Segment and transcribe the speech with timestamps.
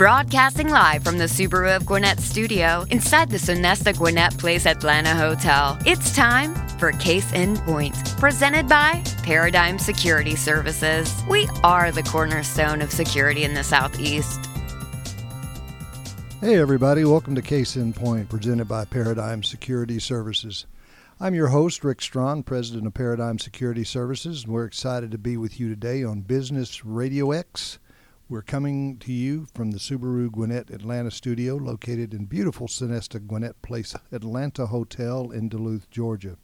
[0.00, 5.76] Broadcasting live from the Subaru of Gwinnett studio inside the Sonesta Gwinnett Place Atlanta Hotel.
[5.84, 11.14] It's time for Case in Point, presented by Paradigm Security Services.
[11.28, 14.40] We are the cornerstone of security in the Southeast.
[16.40, 20.64] Hey, everybody, welcome to Case in Point, presented by Paradigm Security Services.
[21.20, 25.36] I'm your host, Rick Strawn, president of Paradigm Security Services, and we're excited to be
[25.36, 27.78] with you today on Business Radio X.
[28.30, 33.60] We're coming to you from the Subaru Gwinnett Atlanta studio, located in beautiful Sonesta Gwinnett
[33.60, 36.36] Place Atlanta Hotel in Duluth, Georgia.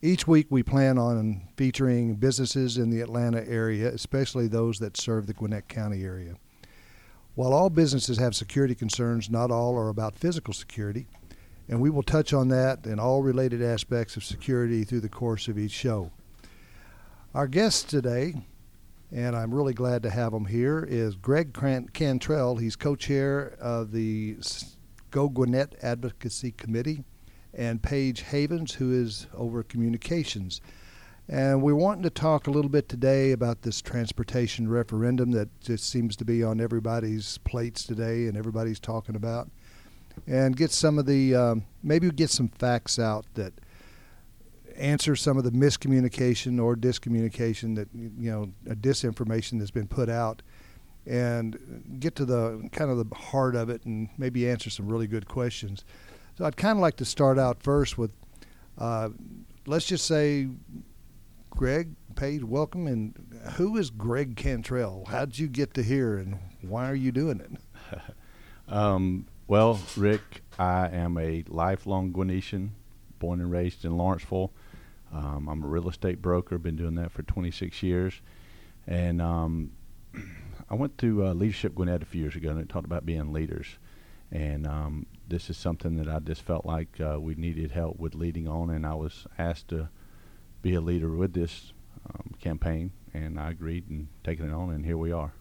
[0.00, 5.26] Each week, we plan on featuring businesses in the Atlanta area, especially those that serve
[5.26, 6.36] the Gwinnett County area.
[7.34, 11.06] While all businesses have security concerns, not all are about physical security,
[11.68, 15.48] and we will touch on that and all related aspects of security through the course
[15.48, 16.12] of each show.
[17.34, 18.36] Our guest today
[19.10, 21.52] and I'm really glad to have him here, is Greg
[21.92, 22.56] Cantrell.
[22.56, 24.36] He's co-chair of the
[25.10, 27.04] Go Gwinnett Advocacy Committee,
[27.54, 30.60] and Paige Havens, who is over communications.
[31.28, 35.88] And we're wanting to talk a little bit today about this transportation referendum that just
[35.88, 39.50] seems to be on everybody's plates today and everybody's talking about.
[40.26, 43.52] And get some of the, um, maybe get some facts out that–
[44.78, 50.42] answer some of the miscommunication or discommunication that you know disinformation that's been put out
[51.06, 55.06] and get to the kind of the heart of it and maybe answer some really
[55.06, 55.84] good questions.
[56.36, 58.12] So i'd kind of like to start out first with
[58.78, 59.08] uh,
[59.66, 60.48] let's just say
[61.50, 63.14] greg Paige, welcome and
[63.54, 65.04] who is greg cantrell?
[65.08, 68.00] How did you get to here and why are you doing it?
[68.68, 72.68] Um, well rick i am a lifelong Gwinnettian
[73.18, 74.52] born and raised in lawrenceville
[75.12, 78.20] um, I'm a real estate broker, been doing that for 26 years.
[78.86, 79.72] And um,
[80.70, 83.32] I went to uh, Leadership Gwinnett a few years ago and it talked about being
[83.32, 83.78] leaders.
[84.30, 88.14] And um, this is something that I just felt like uh, we needed help with
[88.14, 89.88] leading on, and I was asked to
[90.60, 91.72] be a leader with this
[92.06, 95.32] um, campaign, and I agreed and taken it on, and here we are.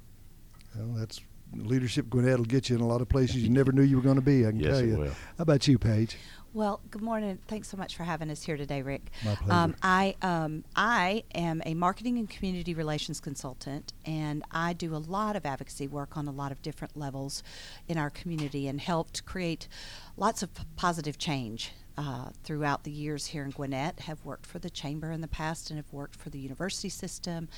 [0.73, 1.19] Well, that's
[1.55, 4.03] leadership Gwinnett will get you in a lot of places you never knew you were
[4.03, 4.45] going to be.
[4.45, 4.97] I can yes, tell you.
[4.97, 5.07] Will.
[5.37, 6.17] How about you, Paige?
[6.53, 7.37] Well, good morning.
[7.47, 9.11] Thanks so much for having us here today, Rick.
[9.23, 9.53] My pleasure.
[9.53, 14.97] Um, I um, I am a marketing and community relations consultant, and I do a
[14.97, 17.43] lot of advocacy work on a lot of different levels
[17.87, 19.67] in our community, and helped create
[20.15, 21.73] lots of positive change.
[21.99, 25.71] Uh, throughout the years here in Gwinnett, have worked for the chamber in the past,
[25.71, 27.49] and have worked for the university system.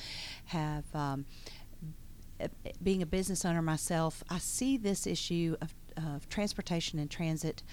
[0.46, 1.26] Have um,
[2.82, 7.64] being a business owner myself, I see this issue of, of transportation and transit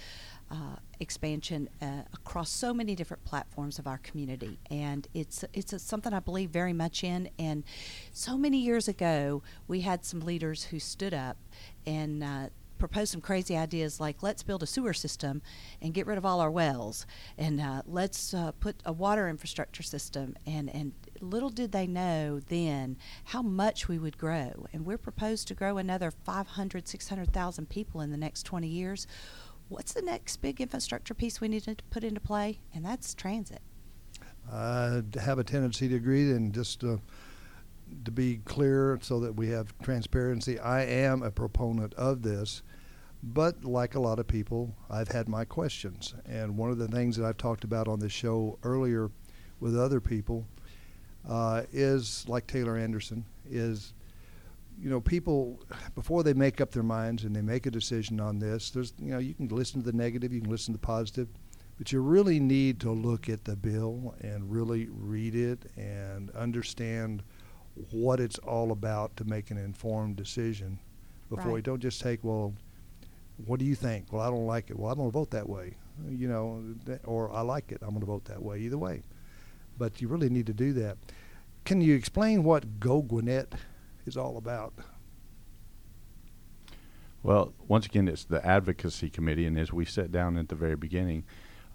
[0.49, 5.79] uh, expansion uh, across so many different platforms of our community, and it's it's a,
[5.79, 7.29] something I believe very much in.
[7.37, 7.63] And
[8.11, 11.37] so many years ago, we had some leaders who stood up
[11.85, 15.41] and uh, proposed some crazy ideas like let's build a sewer system
[15.81, 17.05] and get rid of all our wells,
[17.37, 20.35] and uh, let's uh, put a water infrastructure system.
[20.45, 24.67] And and little did they know then how much we would grow.
[24.73, 29.07] And we're proposed to grow another 500, 600,000 people in the next 20 years
[29.69, 32.59] what's the next big infrastructure piece we need to put into play?
[32.73, 33.61] And that's transit.
[34.51, 36.97] I have a tendency to agree, and just uh,
[38.05, 42.61] to be clear so that we have transparency, I am a proponent of this.
[43.21, 46.13] But like a lot of people, I've had my questions.
[46.25, 49.09] And one of the things that I've talked about on this show earlier
[49.59, 50.45] with other people
[51.27, 53.93] uh, is, like Taylor Anderson, is
[54.79, 55.59] you know, people
[55.95, 59.11] before they make up their minds and they make a decision on this, there's you
[59.11, 61.27] know, you can listen to the negative, you can listen to the positive,
[61.79, 67.23] but you really need to look at the bill and really read it and understand
[67.91, 70.77] what it's all about to make an informed decision
[71.29, 71.55] before Right.
[71.57, 72.53] you don't just take well
[73.45, 74.11] what do you think?
[74.13, 74.77] Well i don't like it.
[74.79, 75.75] Well i'm going to vote that way
[76.09, 76.63] you know
[77.05, 77.79] or i like it.
[77.81, 79.01] I'm going to vote that way either way
[79.77, 80.97] but you really need to do that
[81.65, 83.53] can you explain what go gwinnett
[84.05, 84.73] is all about
[87.23, 90.77] Well, once again, it's the advocacy committee, and as we sat down at the very
[90.77, 91.25] beginning,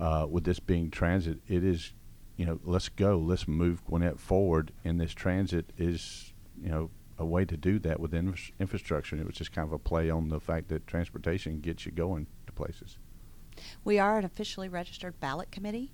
[0.01, 1.93] uh, with this being transit, it is,
[2.37, 6.33] you know, let's go, let's move Gwinnett forward, and this transit is,
[6.63, 9.15] you know, a way to do that with infra- infrastructure.
[9.15, 11.93] And it was just kind of a play on the fact that transportation gets you
[11.93, 12.97] going to places.
[13.85, 15.93] We are an officially registered ballot committee.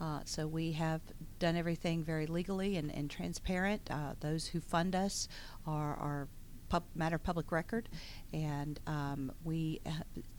[0.00, 1.00] Uh, so we have
[1.38, 3.90] done everything very legally and, and transparent.
[3.90, 5.28] Uh, those who fund us
[5.66, 6.28] are, are
[6.68, 7.88] pub, matter of public record,
[8.32, 9.90] and um, we uh,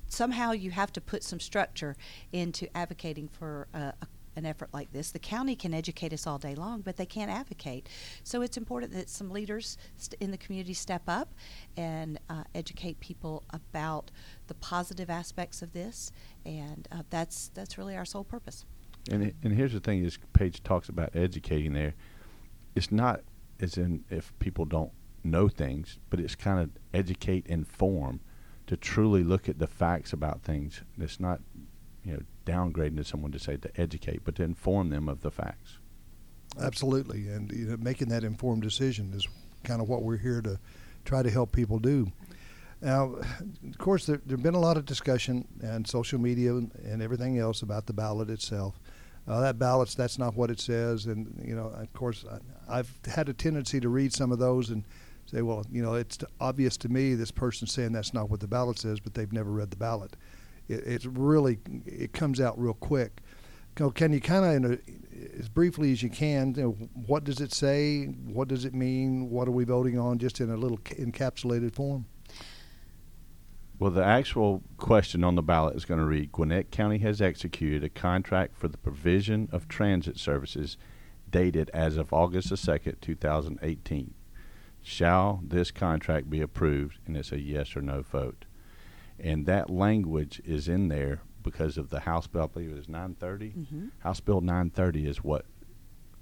[0.07, 1.95] somehow you have to put some structure
[2.31, 5.11] into advocating for uh, a, an effort like this.
[5.11, 7.89] The county can educate us all day long, but they can't advocate.
[8.23, 11.33] So it's important that some leaders st- in the community step up
[11.75, 14.11] and uh, educate people about
[14.45, 16.11] the positive aspects of this,
[16.45, 18.65] and uh, that's that's really our sole purpose.
[19.09, 21.73] And and here's the thing: this Paige talks about educating.
[21.73, 21.93] There,
[22.75, 23.21] it's not
[23.59, 24.91] as in if people don't
[25.23, 28.19] know things, but it's kind of educate, inform,
[28.67, 30.81] to truly look at the facts about things.
[30.97, 31.41] It's not,
[32.03, 35.31] you know, downgrading to someone to say to educate, but to inform them of the
[35.31, 35.77] facts.
[36.61, 39.27] Absolutely, and you know, making that informed decision is
[39.63, 40.59] kind of what we're here to
[41.05, 42.11] try to help people do.
[42.81, 47.39] Now, of course, there has been a lot of discussion and social media and everything
[47.39, 48.79] else about the ballot itself.
[49.27, 52.91] Uh, that ballot's that's not what it says, and you know, of course, I, I've
[53.05, 54.85] had a tendency to read some of those and
[55.25, 58.47] say, well, you know, it's obvious to me this person's saying that's not what the
[58.47, 60.15] ballot says, but they've never read the ballot.
[60.69, 63.19] It, it's really it comes out real quick.
[63.93, 64.79] Can you kind of,
[65.37, 66.71] as briefly as you can, you know,
[67.05, 68.05] what does it say?
[68.05, 69.29] What does it mean?
[69.29, 70.17] What are we voting on?
[70.17, 72.07] Just in a little encapsulated form.
[73.79, 77.83] Well, the actual question on the ballot is going to read Gwinnett County has executed
[77.83, 80.77] a contract for the provision of transit services
[81.29, 84.13] dated as of August the 2nd, 2018.
[84.81, 86.99] Shall this contract be approved?
[87.05, 88.45] And it's a yes or no vote.
[89.19, 92.89] And that language is in there because of the House bill, I believe it is
[92.89, 93.49] 930.
[93.49, 93.87] Mm-hmm.
[93.99, 95.45] House Bill 930 is what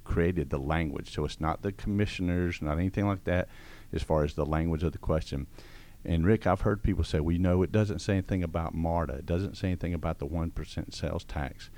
[0.03, 1.13] created the language.
[1.13, 3.49] So it's not the commissioners, not anything like that,
[3.91, 5.47] as far as the language of the question.
[6.05, 9.13] And Rick, I've heard people say, "We know it doesn't say anything about MARTA.
[9.15, 11.69] It doesn't say anything about the one percent sales tax."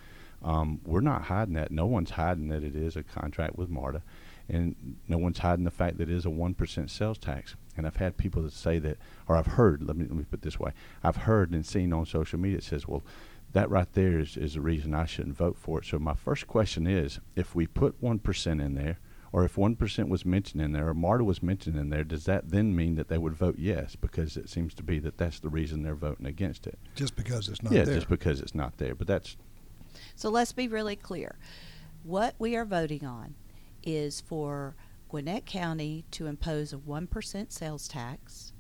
[0.44, 1.72] Um, we're not hiding that.
[1.72, 4.04] No one's hiding that it is a contract with MARTA,
[4.48, 7.56] and no one's hiding the fact that it is a one percent sales tax.
[7.76, 8.98] And I've had people that say that,
[9.28, 9.84] or I've heard.
[9.84, 10.72] Let me let me put this way:
[11.04, 12.60] I've heard and seen on social media.
[12.60, 13.04] It says, "Well,
[13.54, 16.48] that right there is, is the reason I shouldn't vote for it." So my first
[16.48, 19.00] question is, if we put one percent in there
[19.32, 22.50] or if 1% was mentioned in there or MARTA was mentioned in there, does that
[22.50, 23.96] then mean that they would vote yes?
[23.96, 26.80] Because it seems to be that that's the reason they're voting against it.
[26.96, 27.96] Just because it's not yeah, there.
[27.96, 28.96] just because it's not there.
[28.96, 29.38] But that's.
[30.16, 31.38] So let's be really clear.
[32.04, 33.36] What we are voting on
[33.84, 34.76] is for
[35.10, 38.54] Gwinnett County to impose a 1% sales tax,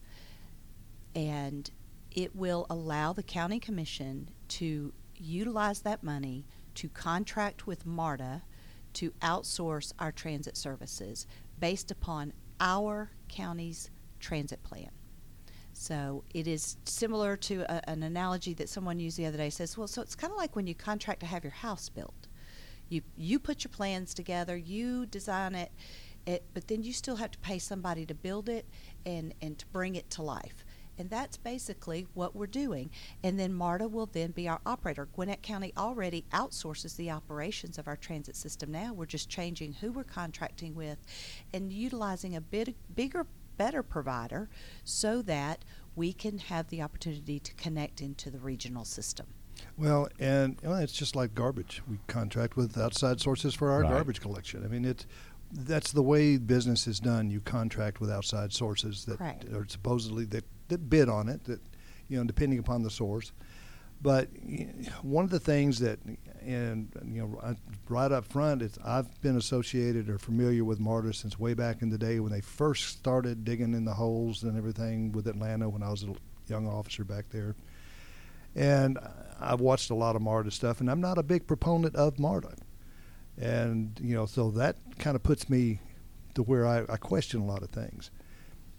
[1.16, 1.70] and
[2.12, 8.44] it will allow the county commission to utilize that money to contract with MARTA
[8.98, 11.28] to outsource our transit services
[11.60, 14.90] based upon our county's transit plan.
[15.74, 19.52] So it is similar to a, an analogy that someone used the other day.
[19.52, 22.28] Says, well, so it's kind of like when you contract to have your house built.
[22.90, 25.72] You you put your plans together, you design it,
[26.26, 28.66] it, but then you still have to pay somebody to build it
[29.06, 30.66] and and to bring it to life.
[30.98, 32.90] And that's basically what we're doing.
[33.24, 35.08] And then MARTA will then be our operator.
[35.14, 38.94] Gwinnett County already outsources the operations of our transit system now.
[38.94, 40.98] We're just changing who we're contracting with
[41.54, 43.26] and utilizing a bit bigger,
[43.58, 44.50] better provider
[44.84, 45.64] so that
[45.96, 49.28] we can have the opportunity to connect into the regional system.
[49.76, 51.82] Well, and well, it's just like garbage.
[51.90, 53.90] We contract with outside sources for our Right.
[53.92, 54.64] garbage collection.
[54.64, 55.06] I mean, it's
[55.52, 57.30] that's the way business is done.
[57.30, 59.46] You contract with outside sources that Correct.
[59.46, 61.44] are supposedly that, that bid on it.
[61.46, 61.62] That
[62.08, 63.32] you know, depending upon the source.
[64.02, 64.30] But
[65.02, 66.00] one of the things that,
[66.46, 67.56] and you know,
[67.90, 71.90] right up front, it's I've been associated or familiar with MARTA since way back in
[71.90, 75.82] the day when they first started digging in the holes and everything with Atlanta when
[75.82, 76.14] I was a
[76.48, 77.56] young officer back there.
[78.56, 79.00] And
[79.40, 82.56] I've watched a lot of MARTA stuff, and I'm not a big proponent of MARTA.
[83.40, 85.80] And, you know, so that kind of puts me
[86.36, 88.10] to where I, I question a lot of things.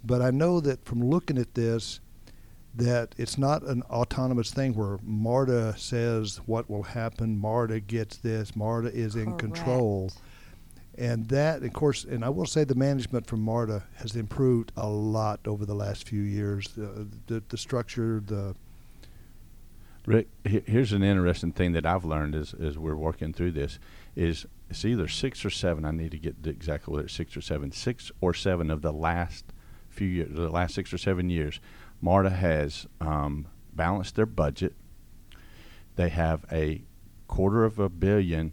[0.04, 2.00] But I know that from looking at this,
[2.74, 8.54] that it's not an autonomous thing where MARTA says what will happen, MARTA gets this,
[8.54, 10.12] MARTA is in control.
[10.96, 14.88] And that, of course, and I will say the management from MARTA has improved a
[14.88, 16.68] lot over the last few years.
[16.76, 18.54] The, the, the structure, the
[20.06, 23.78] Rick, here's an interesting thing that I've learned as, as we're working through this
[24.16, 25.84] is it's either six or seven.
[25.84, 27.72] I need to get exactly whether it's six or seven.
[27.72, 29.44] Six or seven of the last
[29.98, 31.60] few years, the last six or seven years,
[32.00, 34.74] MARTA has um, balanced their budget.
[35.96, 36.82] They have a
[37.26, 38.52] quarter of a billion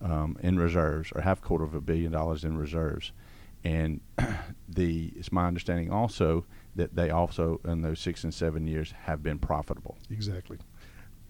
[0.00, 3.12] um, in reserves, or half quarter of a billion dollars in reserves,
[3.62, 4.00] and
[4.68, 9.22] the it's my understanding also that they also in those six and seven years have
[9.22, 9.96] been profitable.
[10.10, 10.58] Exactly.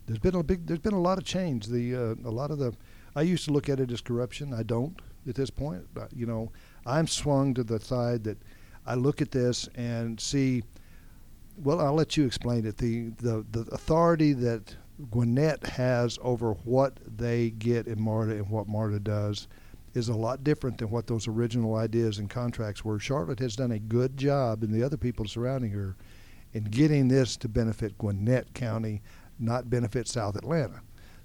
[0.06, 0.66] There's been a big.
[0.66, 1.66] There's been a lot of change.
[1.66, 2.72] The uh, a lot of the.
[3.14, 4.54] I used to look at it as corruption.
[4.54, 5.86] I don't at this point.
[5.94, 6.52] But, you know,
[6.86, 8.38] I'm swung to the side that
[8.86, 10.62] I look at this and see.
[11.56, 12.78] Well, I'll let you explain it.
[12.78, 14.74] The the the authority that
[15.10, 19.48] Gwinnett has over what they get in MARTA and what MARTA does
[19.94, 22.98] is a lot different than what those original ideas and contracts were.
[22.98, 25.96] Charlotte has done a good job, and the other people surrounding her,
[26.54, 29.02] in getting this to benefit Gwinnett County,
[29.38, 30.80] not benefit South Atlanta.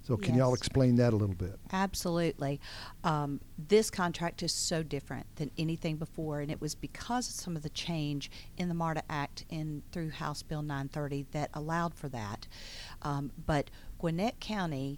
[0.08, 1.60] So, can y'all explain that a little bit?
[1.74, 2.62] Absolutely.
[3.04, 7.58] Um, this contract is so different than anything before, and it was because of some
[7.58, 12.08] of the change in the MARTA Act in through House Bill 930 that allowed for
[12.08, 12.48] that.
[13.02, 14.98] Um, but Gwinnett County,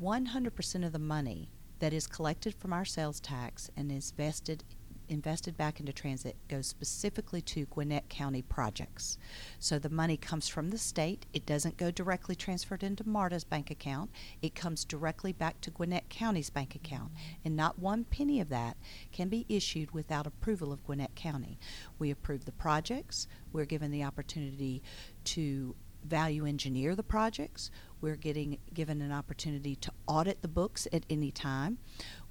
[0.00, 1.48] 100% of the money
[1.80, 4.62] that is collected from our sales tax and is vested
[5.08, 9.18] invested back into transit goes specifically to Gwinnett County projects.
[9.58, 11.26] So the money comes from the state.
[11.32, 14.10] It doesn't go directly transferred into MARTA's bank account.
[14.42, 17.12] It comes directly back to Gwinnett County's bank account.
[17.44, 18.76] And not one penny of that
[19.12, 21.58] can be issued without approval of Gwinnett County.
[21.98, 23.26] We approve the projects.
[23.52, 24.82] We're given the opportunity
[25.24, 27.70] to value engineer the projects.
[28.00, 31.78] We're getting given an opportunity to audit the books at any time.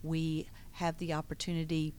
[0.01, 1.93] We have the opportunity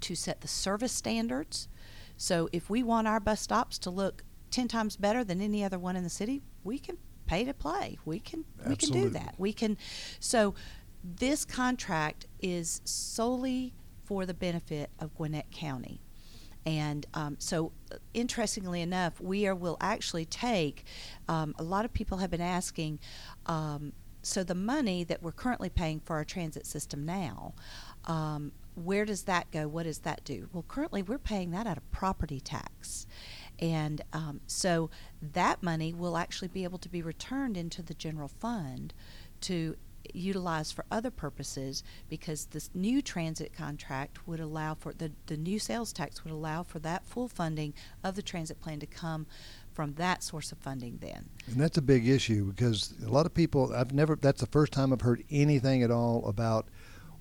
[0.00, 1.68] to set the service standards.
[2.16, 5.78] So if we want our bus stops to look 10 times better than any other
[5.78, 7.98] one in the city, we can pay to play.
[8.04, 9.34] We can we can do that.
[9.38, 9.76] We can
[10.20, 10.54] so
[11.02, 13.74] this contract is solely
[14.04, 16.00] for the benefit of Gwinnett County.
[16.64, 20.84] And um, so, uh, interestingly enough, we are, will actually take.
[21.28, 22.98] Um, a lot of people have been asking.
[23.46, 27.54] Um, so the money that we're currently paying for our transit system now,
[28.06, 29.66] um, where does that go?
[29.66, 30.48] What does that do?
[30.52, 33.06] Well, currently we're paying that out of property tax,
[33.58, 34.90] and um, so
[35.20, 38.92] that money will actually be able to be returned into the general fund
[39.42, 39.76] to
[40.14, 45.58] utilize for other purposes because this new transit contract would allow for the, the new
[45.58, 49.26] sales tax would allow for that full funding of the transit plan to come
[49.72, 51.28] from that source of funding then.
[51.46, 54.72] And that's a big issue because a lot of people, I've never, that's the first
[54.72, 56.68] time I've heard anything at all about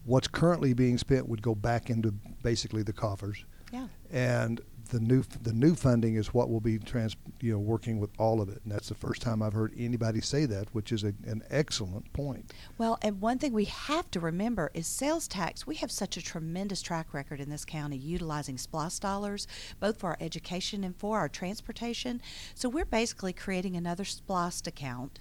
[0.05, 2.11] what's currently being spent would go back into
[2.43, 3.43] basically the coffers.
[3.71, 3.87] Yeah.
[4.11, 8.11] And the new, the new funding is what will be trans, you know, working with
[8.19, 8.61] all of it.
[8.63, 12.13] And that's the first time I've heard anybody say that, which is a, an excellent
[12.13, 12.53] point.
[12.77, 15.65] Well, and one thing we have to remember is sales tax.
[15.65, 19.47] We have such a tremendous track record in this county utilizing SPLOST dollars,
[19.79, 22.21] both for our education and for our transportation.
[22.53, 25.19] So we're basically creating another SPLOST account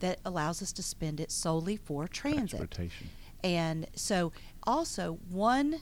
[0.00, 2.58] that allows us to spend it solely for transit.
[2.58, 3.10] Transportation.
[3.44, 4.32] And so,
[4.64, 5.80] also, one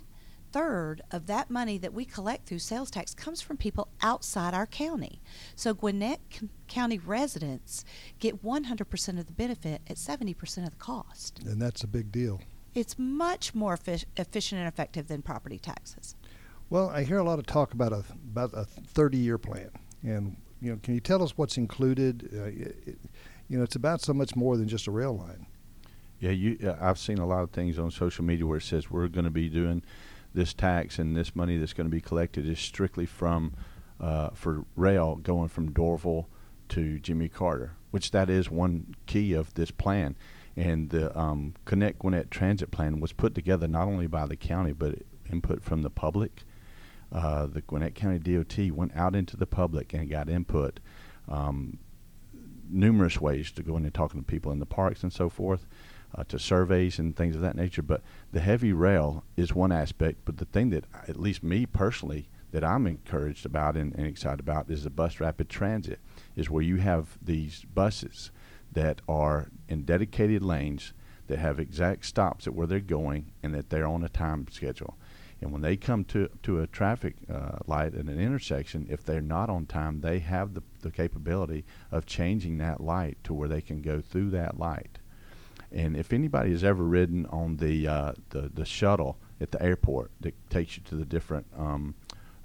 [0.53, 4.67] third of that money that we collect through sales tax comes from people outside our
[4.67, 5.21] county.
[5.55, 7.85] So, Gwinnett C- County residents
[8.19, 11.41] get 100% of the benefit at 70% of the cost.
[11.45, 12.41] And that's a big deal.
[12.75, 16.15] It's much more effic- efficient and effective than property taxes.
[16.71, 18.65] Well, I hear a lot of talk about a about a
[18.95, 19.71] 30-year plan,
[20.05, 22.31] and you know, can you tell us what's included?
[22.33, 22.99] Uh, it-
[23.49, 25.45] you know, it's about so much more than just a rail line.
[26.21, 26.59] Yeah, you.
[26.63, 29.25] Uh, I've seen a lot of things on social media where it says we're going
[29.25, 29.83] to be doing
[30.35, 33.55] this tax and this money that's going to be collected is strictly from
[33.99, 36.27] uh, for rail going from Doraville
[36.69, 40.15] to Jimmy Carter, which that is one key of this plan.
[40.57, 44.73] And the um, Connect Gwinnett Transit Plan was put together not only by the county
[44.73, 44.97] but
[45.31, 46.45] input from the public.
[47.11, 50.81] Uh, the Gwinnett County DOT went out into the public and got input.
[51.29, 51.79] Um,
[52.69, 55.67] numerous ways to go in and talking to people in the parks and so forth,
[56.15, 57.83] uh, to surveys and things of that nature.
[57.83, 58.03] But
[58.33, 60.21] the heavy rail is one aspect.
[60.25, 64.41] But the thing that, at least me personally, that I'm encouraged about and, and excited
[64.41, 66.01] about is the bus rapid transit,
[66.35, 68.31] is where you have these buses
[68.73, 70.93] that are in dedicated lanes
[71.29, 74.97] that have exact stops at where they're going and that they're on a time schedule.
[75.41, 79.23] And when they come to to a traffic uh, light at an intersection, if they're
[79.23, 83.63] not on time, they have the, the capability of changing that light to where they
[83.63, 84.99] can go through that light.
[85.73, 90.11] And if anybody has ever ridden on the uh, the, the shuttle at the airport
[90.21, 91.95] that takes you to the different um,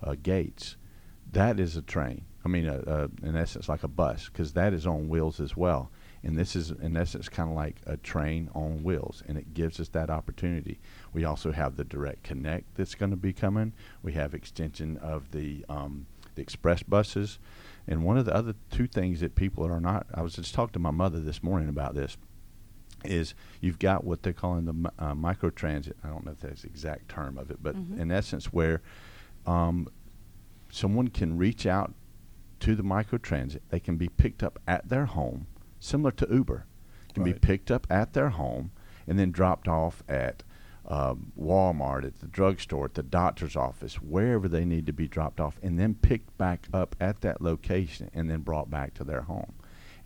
[0.04, 0.78] uh, gates,
[1.32, 2.26] that is a train.
[2.46, 5.58] I mean, uh, uh, in essence, like a bus, because that is on wheels as
[5.58, 5.90] well.
[6.24, 9.80] And this is, in essence, kind of like a train on wheels, and it gives
[9.80, 10.80] us that opportunity.
[11.14, 13.74] We also have the direct connect that's going to be coming.
[14.04, 16.06] We have extension of the um,
[16.36, 17.40] the express buses,
[17.88, 20.06] and one of the other two things that people are not.
[20.14, 22.18] I was just talking to my mother this morning about this.
[23.12, 25.98] Is you've got what they're calling the uh, micro transit.
[26.04, 28.00] I don't know if that's the exact term of it, but Mhm.
[28.00, 28.82] in essence, where
[29.46, 29.88] um,
[30.70, 31.94] someone can reach out
[32.62, 33.60] to the microtransit.
[33.70, 35.48] They can be picked up at their home,
[35.80, 36.66] similar to Uber.
[37.14, 38.72] Can be picked up at their home
[39.08, 40.44] and then dropped off at
[40.88, 45.40] um, Walmart, at the drugstore, at the doctor's office, wherever they need to be dropped
[45.40, 49.22] off, and then picked back up at that location and then brought back to their
[49.22, 49.54] home.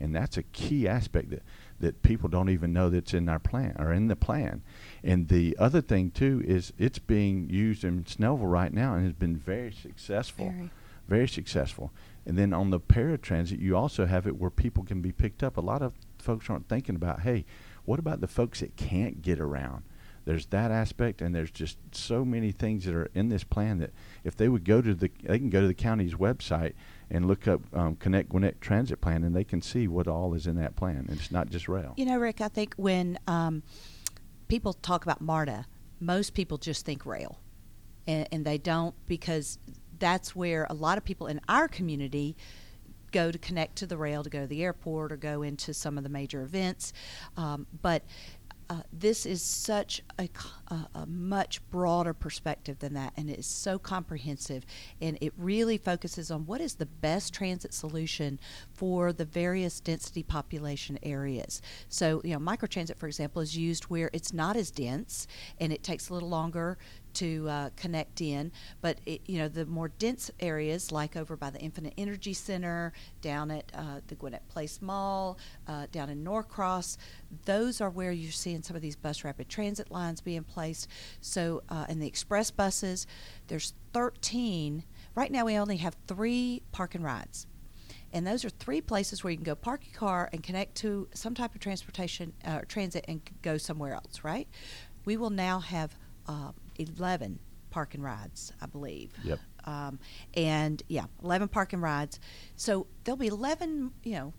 [0.02, 1.42] and that's a key aspect that
[1.80, 4.62] that people don't even know that's in our plan or in the plan.
[5.02, 9.14] And the other thing too is it's being used in Snellville right now and has
[9.14, 10.70] been very successful, Very.
[11.08, 11.90] very successful.
[12.26, 15.56] And then on the paratransit, you also have it where people can be picked up.
[15.56, 17.44] A lot of folks aren't thinking about, hey,
[17.86, 19.82] what about the folks that can't get around?
[20.26, 23.90] There's that aspect, and there's just so many things that are in this plan that
[24.22, 26.74] if they would go to the, they can go to the county's website
[27.10, 30.46] and look up um, Connect Gwinnett Transit Plan, and they can see what all is
[30.46, 30.96] in that plan.
[30.96, 31.94] And it's not just rail.
[31.96, 33.62] You know, Rick, I think when um,
[34.48, 35.66] people talk about MARTA,
[36.00, 37.40] most people just think rail,
[38.06, 39.58] and, and they don't because
[39.98, 42.36] that's where a lot of people in our community
[43.12, 45.98] go to connect to the rail to go to the airport or go into some
[45.98, 46.92] of the major events.
[47.36, 48.04] Um, but
[48.70, 50.28] uh, this is such a
[51.04, 54.64] much broader perspective than that, and it is so comprehensive,
[55.00, 58.38] and it really focuses on what is the best transit solution
[58.72, 61.60] for the various density population areas.
[61.88, 65.26] So, you know, microtransit, for example, is used where it's not as dense,
[65.58, 66.78] and it takes a little longer
[67.14, 68.52] to uh, connect in.
[68.80, 72.92] But it, you know, the more dense areas, like over by the Infinite Energy Center,
[73.20, 75.38] down at uh, the Gwinnett Place Mall,
[75.68, 76.96] uh, down in Norcross,
[77.44, 80.88] those are where you're seeing some of these bus rapid transit lines being placed.
[81.20, 83.06] So, uh, and the express buses,
[83.48, 84.84] there's 13.
[85.14, 87.46] Right now, we only have three park and rides.
[88.12, 91.08] And those are three places where you can go park your car and connect to
[91.14, 94.48] some type of transportation, uh, transit, and go somewhere else, right?
[95.04, 97.38] We will now have uh, 11
[97.70, 99.12] park and rides, I believe.
[99.24, 99.38] Yep.
[99.64, 99.98] Um,
[100.34, 102.18] and yeah, 11 park and rides.
[102.56, 104.32] So there'll be 11, you know,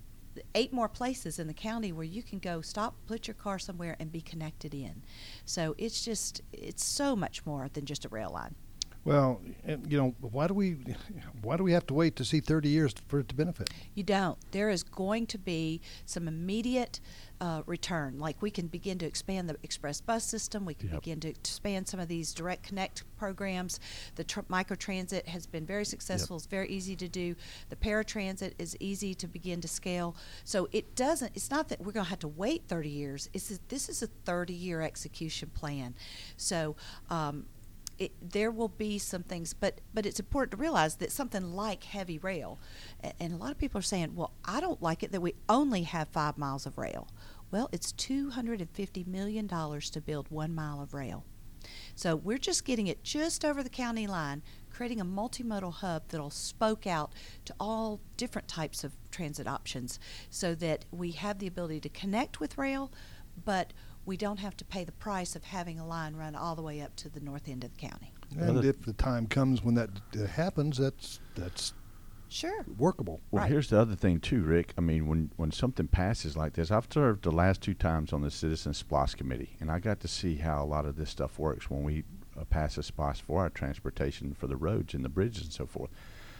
[0.55, 3.95] eight more places in the county where you can go stop, put your car somewhere,
[3.99, 5.03] and be connected in.
[5.45, 8.55] So it's just, it's so much more than just a rail line.
[9.03, 10.73] Well, and, you know, why do we
[11.41, 13.69] why do we have to wait to see 30 years for it to benefit?
[13.95, 14.37] You don't.
[14.51, 16.99] There is going to be some immediate
[17.39, 18.19] uh, return.
[18.19, 20.65] Like we can begin to expand the express bus system.
[20.65, 21.01] We can Yep.
[21.01, 23.79] begin to expand some of these direct connect programs.
[24.15, 26.37] The tr- microtransit has been very successful.
[26.37, 27.35] It's very easy to do.
[27.69, 30.15] The paratransit is easy to begin to scale.
[30.43, 31.31] So it doesn't.
[31.33, 33.29] It's not that we're going to have to wait 30 years.
[33.33, 35.95] It's that this is a 30-year execution plan.
[36.37, 36.75] So.
[37.09, 37.47] Um,
[38.01, 41.83] it, there will be some things, but but it's important to realize that something like
[41.83, 42.59] heavy rail,
[43.19, 45.83] and a lot of people are saying, well, I don't like it that we only
[45.83, 47.07] have five miles of rail.
[47.51, 51.25] Well, it's two hundred and fifty million dollars to build one mile of rail.
[51.93, 56.31] So we're just getting it just over the county line, creating a multimodal hub that'll
[56.31, 57.13] spoke out
[57.45, 59.99] to all different types of transit options
[60.31, 62.91] so that we have the ability to connect with rail,
[63.45, 63.73] but
[64.05, 66.81] we don't have to pay the price of having a line run all the way
[66.81, 68.13] up to the north end of the county.
[68.39, 71.73] And if the time comes when that uh, happens, that's that's
[72.29, 72.63] Sure.
[72.77, 73.19] workable.
[73.29, 73.51] Well, Right.
[73.51, 74.73] here's the other thing too, Rick.
[74.77, 78.21] I mean, when when something passes like this, I've served the last two times on
[78.21, 81.37] the Citizen SPLOST committee, and I got to see how a lot of this stuff
[81.37, 82.05] works when we
[82.39, 85.65] uh, pass a SPLOST for our transportation for the roads and the bridges and so
[85.65, 85.89] forth.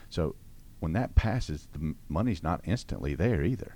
[0.10, 0.36] So
[0.80, 3.76] when that passes, the m- money's not instantly there either.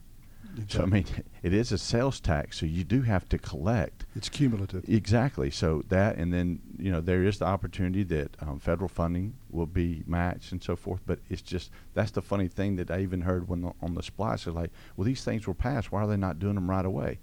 [0.67, 1.05] So I mean,
[1.43, 4.05] it is a sales tax, so you do have to collect.
[4.15, 4.87] it's cumulative.
[4.87, 5.51] Exactly.
[5.51, 9.65] So that, and then you know there is the opportunity that um, federal funding will
[9.65, 11.01] be matched and so forth.
[11.05, 14.03] But it's just that's the funny thing that I even heard when the, on the
[14.03, 15.91] splash is like, well, these things were passed.
[15.91, 17.19] Why are they not doing them right away?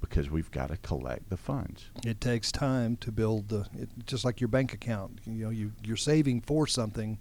[0.00, 1.90] Because we've got to collect the funds.
[2.04, 5.20] It takes time to build the it, just like your bank account.
[5.24, 7.18] You know, you you're saving for something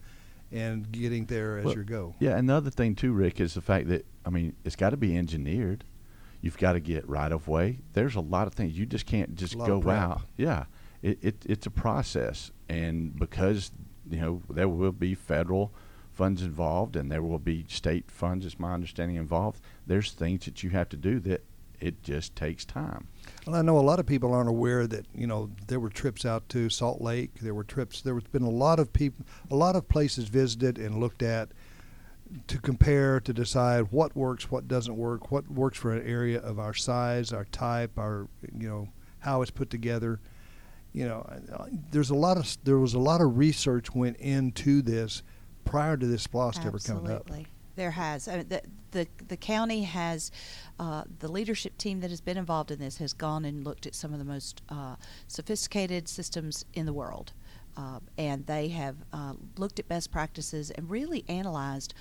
[0.51, 2.15] and getting there as Well, you go.
[2.19, 4.91] Yeah, and the other thing too, Rick, is the fact that I mean it's got
[4.91, 5.83] to be engineered.
[6.41, 7.79] You've got to get right of way.
[7.93, 10.21] There's a lot of things you just can't just go out.
[10.37, 10.65] Yeah,
[11.01, 13.71] it, it it's a process, and because
[14.09, 15.73] you know there will be federal
[16.15, 19.61] funds involved and there will be state funds, is my understanding involved.
[19.85, 21.43] There's things that you have to do that
[21.79, 23.07] it just takes time.
[23.47, 26.47] I know a lot of people aren't aware that you know there were trips out
[26.49, 27.39] to Salt Lake.
[27.41, 28.01] There were trips.
[28.01, 31.49] There has been a lot of people, a lot of places visited and looked at
[32.47, 36.59] to compare to decide what works, what doesn't work, what works for an area of
[36.59, 38.27] our size, our type, our
[38.57, 40.19] you know how it's put together.
[40.91, 41.29] You know,
[41.91, 45.23] there's a lot of there was a lot of research went into this
[45.65, 47.29] prior to this SPLOST ever coming up.
[47.75, 48.27] There has.
[48.27, 48.61] I mean, the,
[48.91, 50.31] the, the county has,
[50.79, 53.95] uh, the leadership team that has been involved in this has gone and looked at
[53.95, 54.95] some of the most uh,
[55.27, 57.33] sophisticated systems in the world.
[57.77, 61.93] Uh, and they have uh, looked at best practices and really analyzed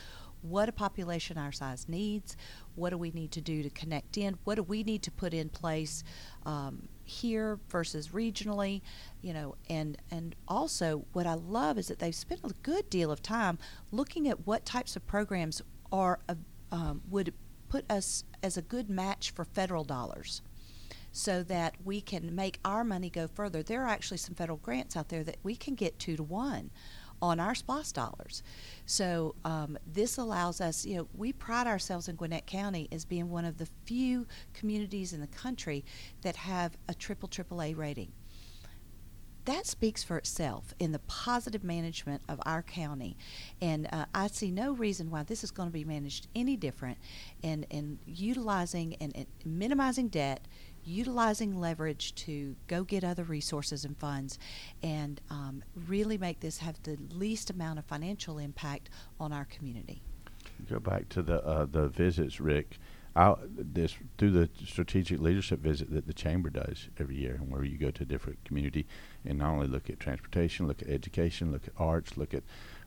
[0.44, 2.37] what a population our size needs,
[2.74, 5.33] what do we need to do to connect in, what do we need to put
[5.33, 6.04] in place
[6.44, 8.83] um, here versus regionally,
[9.22, 13.11] you know, and and also what I love is that they've spent a good deal
[13.11, 13.59] of time
[13.90, 16.35] looking at what types of programs are uh,
[16.70, 17.33] um, would
[17.68, 20.42] put us as a good match for federal dollars
[21.11, 23.62] so that we can make our money go further.
[23.62, 26.70] There are actually some federal grants out there that we can get two to one
[27.20, 28.42] on our SPLOST dollars.
[28.87, 33.31] So um, this allows us, you know, we pride ourselves in Gwinnett County as being
[33.31, 35.85] one of the few communities in the country
[36.22, 38.12] that have a triple triple A rating.
[39.46, 43.18] That speaks for itself in the positive management of our county,
[43.61, 46.96] and uh, I see no reason why this is going to be managed any different.
[47.42, 50.48] In in utilizing and, and minimizing debt,
[50.85, 54.38] utilizing leverage to go get other resources and funds
[54.83, 60.03] and um, really make this have the least amount of financial impact on our community.
[60.68, 62.79] Go back to the uh, the visits, Rick.
[63.16, 67.64] I, this through the strategic leadership visit that the chamber does every year, and where
[67.64, 68.87] you go to a different community
[69.25, 72.42] and not only look at transportation, look at education, look at arts, look at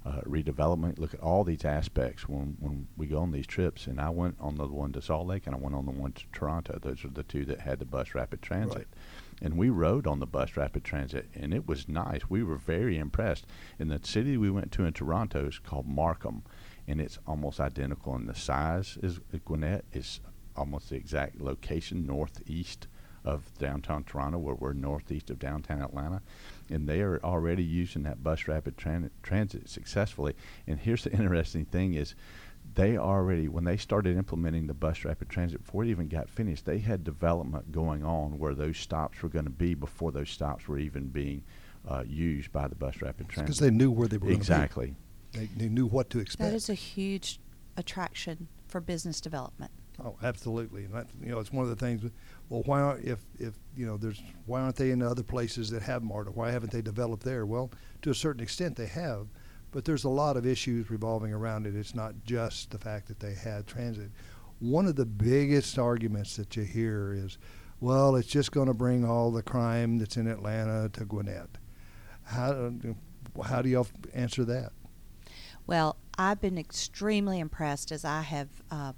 [0.08, 3.88] uh, redevelopment, look at all these aspects when, when we go on these trips.
[3.88, 6.14] And I went on the one to Salt Lake and I went on the one
[6.14, 6.80] to Toronto.
[6.82, 8.78] Those are the two that had the bus rapid transit.
[8.78, 9.42] Right.
[9.42, 12.22] And we rode on the bus rapid transit and it was nice.
[12.30, 13.46] We were very impressed.
[13.80, 16.44] And the city we went to in Toronto is called Markham
[16.88, 19.84] and it's almost identical in the size as Gwinnett.
[19.92, 20.22] It's
[20.56, 22.88] almost the exact location northeast
[23.26, 26.22] of downtown Toronto, where we're northeast of downtown Atlanta,
[26.70, 30.36] and they are already using that bus rapid tran- transit successfully.
[30.66, 32.16] And here's the interesting thing: is
[32.76, 36.66] they already when they started implementing the bus rapid transit before it even got finished,
[36.66, 40.68] they had development going on where those stops were going to be before those stops
[40.68, 41.44] were even being
[41.88, 43.46] uh, used by the bus rapid transit.
[43.46, 44.96] Because they knew where they were exactly.
[45.34, 46.50] They, they knew what to expect.
[46.50, 47.40] That is a huge
[47.76, 49.72] attraction for business development.
[50.04, 50.86] Oh, absolutely.
[50.86, 52.04] And that, you know, it's one of the things.
[52.50, 55.82] Well, why aren't if if you know there's why aren't they in other places that
[55.84, 56.32] have MARTA?
[56.32, 57.46] Why haven't they developed there?
[57.46, 57.72] Well,
[58.04, 59.28] to a certain extent they have,
[59.72, 61.76] but there's a lot of issues revolving around it.
[61.76, 64.12] It's not just the fact that they had transit.
[64.60, 67.38] One of the biggest arguments that you hear is,
[67.80, 71.50] well, it's just going to bring all the crime that's in Atlanta to Gwinnett.
[72.24, 72.72] How
[73.44, 74.72] how do y'all answer that?
[75.68, 78.94] Well, I've been extremely impressed as I have uh,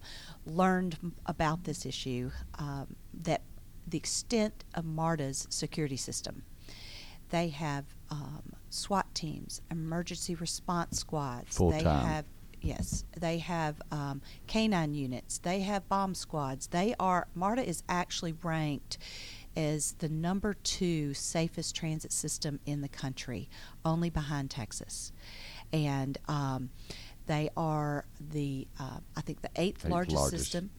[0.45, 3.41] learned about this issue um, that
[3.87, 6.43] the extent of MARTA's security system.
[7.29, 11.55] They have um, SWAT teams, emergency response squads.
[11.57, 12.05] Full they time.
[12.05, 12.25] have
[12.61, 15.37] yes, they have um, canine units.
[15.37, 16.67] They have bomb squads.
[16.67, 18.97] They are MARTA is actually ranked
[19.55, 23.49] as the number two safest transit system in the country,
[23.85, 25.11] only behind Texas
[25.73, 26.69] and um,
[27.27, 30.43] they are the uh, I think the eighth, Eighth largest, largest.
[30.43, 30.71] system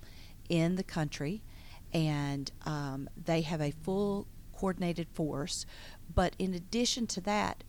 [0.48, 1.42] in the country,
[1.92, 4.26] and um, they have a full
[4.56, 5.66] coordinated force.
[6.14, 7.64] But in addition to that,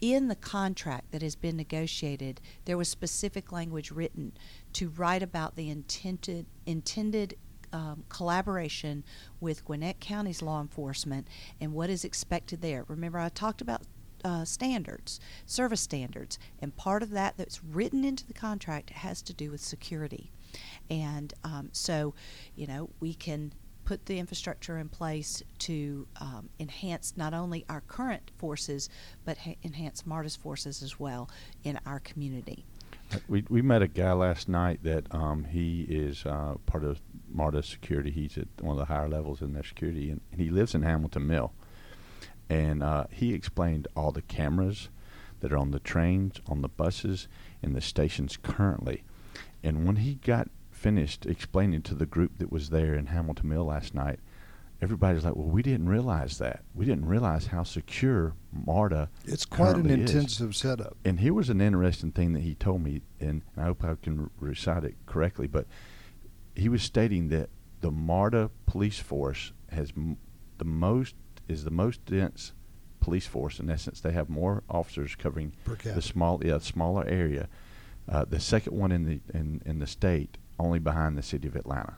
[0.00, 4.32] in the contract that has been negotiated, there was specific language written
[4.74, 7.36] to write about the intended intended
[7.72, 9.02] um, collaboration
[9.40, 11.26] with Gwinnett County's law enforcement
[11.60, 12.84] and what is expected there.
[12.86, 13.82] Remember, I talked about
[14.24, 19.32] uh, standards, service standards, and part of that that's written into the contract has to
[19.32, 20.30] do with security.
[20.90, 22.14] And um, so,
[22.56, 23.52] you know, we can
[23.84, 28.88] put the infrastructure in place to um, enhance not only our current forces,
[29.24, 31.28] but ha- enhance MARTA's forces as well
[31.64, 32.64] in our community.
[33.28, 37.62] We we met a guy last night that um, he is uh, part of MARTA
[37.62, 38.10] security.
[38.10, 40.82] He's at one of the higher levels in their security, and, and he lives in
[40.82, 41.52] Hamilton Mill.
[42.48, 44.88] And uh, he explained all the cameras
[45.40, 47.28] that are on the trains, on the buses,
[47.62, 49.04] in the stations currently.
[49.64, 53.64] And when he got finished explaining to the group that was there in Hamilton Mill
[53.64, 54.20] last night,
[54.82, 56.62] everybody's like, "Well, we didn't realize that.
[56.74, 60.98] We didn't realize how secure MARTA It's quite an currently is." intensive setup.
[61.04, 64.28] And here was an interesting thing that he told me, and I hope I can
[64.38, 65.66] recite it correctly, but
[66.54, 67.48] he was stating that
[67.80, 70.18] the MARTA police force has m-
[70.58, 71.14] the most
[71.48, 72.52] is the most dense
[73.00, 73.58] police force.
[73.60, 75.52] In essence, they have more officers covering
[75.94, 77.48] the small, yeah, smaller area.
[78.08, 81.56] Uh, the second one in the in, in the state, only behind the city of
[81.56, 81.94] Atlanta.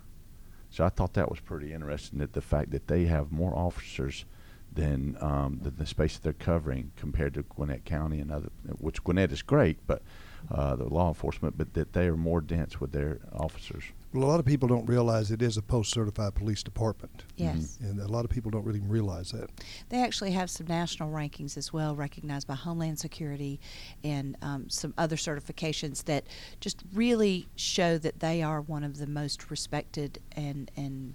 [0.70, 4.24] So I thought that was pretty interesting that the fact that they have more officers
[4.72, 9.02] than um, the, the space that they're covering compared to Gwinnett County and other, which
[9.02, 10.02] Gwinnett is great, but
[10.50, 13.84] uh, the law enforcement, but that they are more dense with their officers.
[14.12, 17.78] Well, a lot of people don't realize it is a post-certified police department, Yes.
[17.82, 19.50] and a lot of people don't really realize that.
[19.90, 23.60] They actually have some national rankings as well, recognized by Homeland Security
[24.02, 26.26] and um, some other certifications that
[26.60, 31.14] just really show that they are one of the most respected and and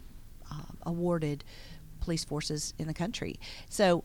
[0.52, 1.44] um, awarded
[2.02, 3.40] police forces in the country.
[3.70, 4.04] So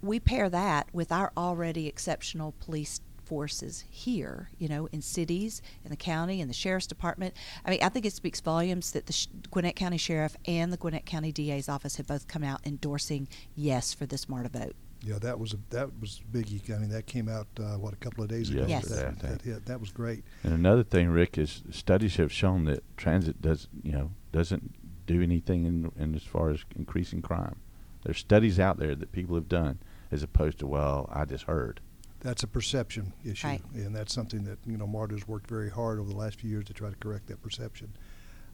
[0.00, 5.90] we pair that with our already exceptional police forces here, you know, in cities, in
[5.90, 7.34] the county, in the sheriff's department.
[7.64, 10.76] I mean, I think it speaks volumes that the Sh- Gwinnett County Sheriff and the
[10.76, 14.74] Gwinnett County DA's office have both come out endorsing yes for this MARTA vote.
[15.04, 16.72] Yeah, that was a that was biggie.
[16.72, 18.64] I mean, that came out uh, what a couple of days ago.
[18.68, 18.86] Yes.
[18.86, 19.22] That, Yes.
[19.22, 19.66] that hit.
[19.66, 20.22] That was great.
[20.44, 24.74] And another thing, Rick, is studies have shown that transit does you know doesn't
[25.06, 27.56] do anything in, in as far as increasing crime.
[28.04, 29.80] There's studies out there that people have done
[30.12, 31.80] as opposed to well, I just heard.
[32.22, 33.62] That's a perception issue, Right.
[33.74, 36.64] and that's something that you know Marta's worked very hard over the last few years
[36.66, 37.92] to try to correct that perception.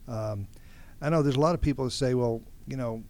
[0.07, 0.47] Um,
[1.01, 3.03] I know there's a lot of people that say, well, you know,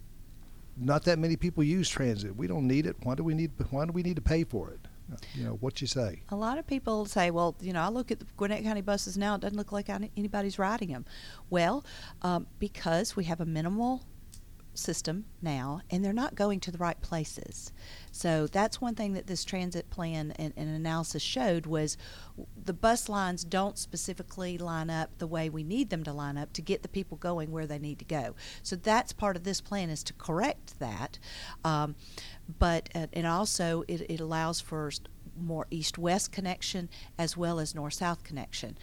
[0.77, 2.35] not that many people use transit.
[2.35, 2.97] We don't need it.
[3.03, 3.51] Why do we need?
[3.71, 4.79] Why do we need to pay for it?
[5.33, 6.21] You know, what you say?
[6.29, 9.17] A lot of people say, well, you know, I look at the Gwinnett County buses
[9.17, 11.03] now, it doesn't look like anybody's riding them.
[11.49, 11.83] Well,
[12.21, 14.03] um, because we have a minimal
[14.79, 17.71] system now, and they're not going to the right places.
[18.11, 21.97] So that's one thing that this transit plan and, and analysis showed was
[22.65, 26.53] the bus lines don't specifically line up the way we need them to line up
[26.53, 28.35] to get the people going where they need to go.
[28.63, 31.19] So that's part of this plan is to correct that.
[31.63, 31.95] Um,
[32.57, 34.91] but uh, and also it, it allows for
[35.39, 38.77] more east-west connection as well as north-south connection.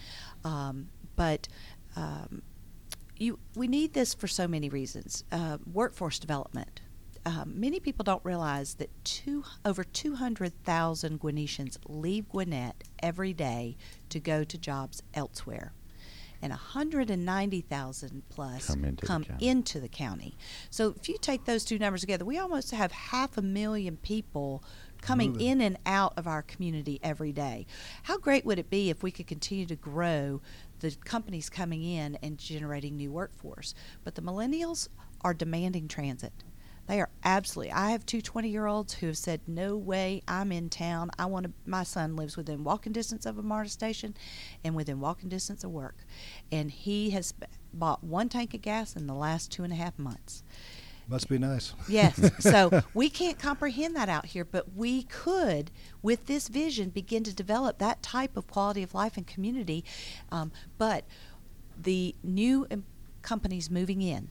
[0.44, 1.48] Um, but
[1.96, 2.42] um,
[3.18, 5.24] you, we need this for so many reasons.
[5.32, 6.80] Uh, workforce development.
[7.24, 13.76] Um, many people don't realize that two, over 200,000 Gwinnettians leave Gwinnett every day
[14.10, 15.72] to go to jobs elsewhere.
[16.40, 19.48] And 190,000 plus Come into the come county.
[19.48, 20.36] into the county.
[20.70, 24.62] So if you take those two numbers together, we almost have half a million people
[25.00, 25.46] coming Moving.
[25.46, 27.66] in and out of our community every day.
[28.04, 30.40] How great would it be if we could continue to grow
[30.80, 33.74] the companies coming in and generating new workforce?
[34.04, 34.88] But the millennials
[35.22, 36.32] are demanding transit.
[36.86, 37.72] They are absolutely.
[37.72, 41.10] I have two 20 year olds who have said, No way, I'm in town.
[41.18, 41.52] I want to.
[41.64, 44.14] My son lives within walking distance of a MARTA station
[44.62, 46.04] and within walking distance of work.
[46.52, 47.34] And he has
[47.72, 50.44] bought one tank of gas in the last two and a half months.
[51.08, 51.72] Must be nice.
[51.88, 52.20] Yes.
[52.40, 55.70] So we can't comprehend that out here, but we could,
[56.02, 59.84] with this vision, begin to develop that type of quality of life and community.
[60.32, 61.04] Um, but
[61.80, 62.84] the new um,
[63.22, 64.28] companies moving in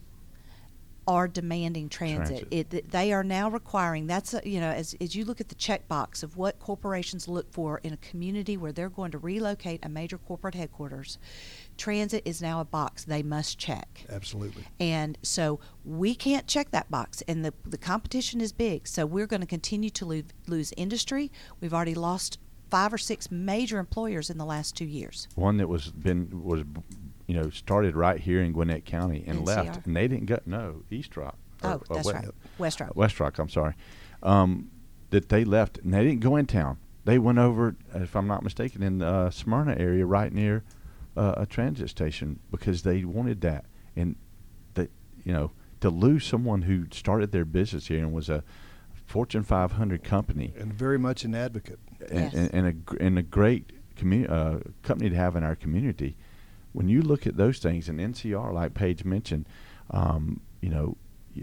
[1.08, 2.50] are demanding transit.
[2.50, 2.74] Transit.
[2.74, 4.08] It, they are now requiring.
[4.08, 7.52] That's a, you know, as as you look at the checkbox of what corporations look
[7.52, 11.18] for in a community where they're going to relocate a major corporate headquarters,
[11.78, 14.06] transit is now a box they must check.
[14.10, 14.64] Absolutely.
[14.80, 18.88] And so we can't check that box, and the, the competition is big.
[18.88, 21.32] So we're going to continue to lose, lose industry.
[21.62, 22.40] We've already lost
[22.72, 25.28] five or six major employers in the last two years.
[25.36, 26.64] One that was been was
[27.28, 29.46] you know started right here in Gwinnett County and NCR.
[29.46, 31.38] left, and they didn't go no East Rock.
[31.64, 32.36] or- Oh, or that's West- right.
[32.60, 32.96] West Rock.
[32.96, 33.40] West Rock.
[33.40, 33.74] I'm sorry.
[34.24, 34.70] Um,
[35.12, 36.78] that they left and they didn't go in town.
[37.06, 40.64] They went over, if I'm not mistaken, in the uh, Smyrna area, right near
[41.16, 43.66] uh, a transit station, because they wanted that.
[43.96, 44.16] And
[44.74, 44.92] that
[45.24, 48.44] you know to lose someone who started their business here and was a
[49.06, 51.80] Fortune 500 company And very much an advocate.
[52.10, 52.34] and, Yes.
[52.34, 56.18] and, and a and a great commu- uh, company to have in our community.
[56.76, 59.48] When you look at those things, and NCR, like Paige mentioned,
[59.92, 60.98] um, you know,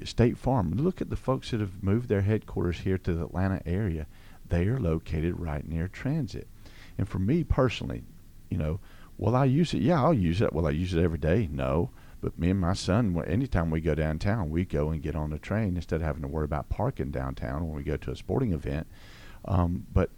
[0.04, 0.72] State Farm.
[0.72, 4.06] Look at the folks that have moved their headquarters here to the Atlanta area.
[4.48, 6.48] They are located right near transit.
[6.98, 8.02] And for me personally,
[8.50, 8.80] you know,
[9.16, 9.82] will I use it?
[9.82, 10.52] Yeah, I'll use it.
[10.52, 11.48] Will I use it every day?
[11.50, 11.90] No.
[12.20, 15.38] But me and my son, anytime we go downtown, we go and get on the
[15.38, 18.52] train instead of having to worry about parking downtown when we go to a sporting
[18.52, 18.86] event.
[19.44, 20.10] Um, but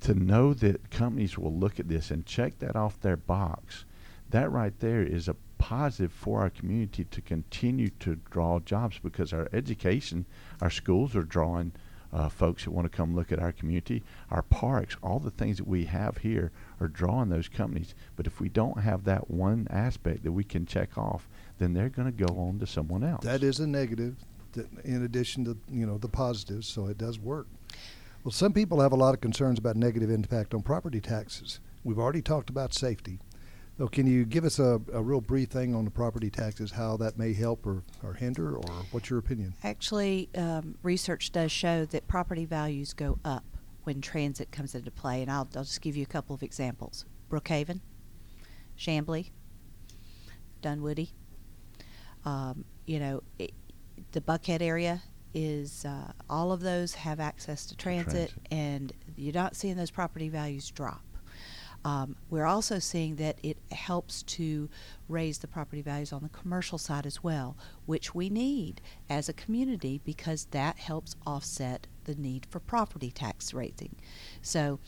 [0.00, 3.84] to know that companies will look at this and check that off their box,
[4.30, 9.32] that right there is a positive for our community to continue to draw jobs because
[9.32, 10.24] our education,
[10.60, 11.72] our schools are drawing
[12.12, 15.58] uh, folks that want to come look at our community, our parks, all the things
[15.58, 17.94] that we have here are drawing those companies.
[18.16, 21.88] But if we don't have that one aspect that we can check off, then they're
[21.88, 23.24] going to go on to someone else.
[23.24, 24.16] That is a negative,
[24.84, 26.66] in addition to you know the positives.
[26.66, 27.46] So it does work.
[28.24, 31.60] Well, some people have a lot of concerns about negative impact on property taxes.
[31.84, 33.18] We've already talked about safety.
[33.80, 36.98] So can you give us a, a real brief thing on the property taxes, how
[36.98, 39.54] that may help or, or hinder, or what's your opinion?
[39.64, 43.42] Actually, um, research does show that property values go up
[43.84, 47.06] when transit comes into play, and I'll, I'll just give you a couple of examples:
[47.30, 47.80] Brookhaven,
[48.78, 49.30] Chamblee,
[50.60, 51.12] Dunwoody.
[52.26, 53.52] Um, you know, it,
[54.12, 55.00] the Buckhead area
[55.32, 58.32] is uh, all of those have access to transit, transit.
[58.50, 61.00] and you're not seeing those property values drop.
[61.84, 64.68] Um, we're also seeing that it helps to
[65.08, 69.32] raise the property values on the commercial side as well, which we need as a
[69.32, 73.96] community because that helps offset the need for property tax raising.
[74.42, 74.78] So,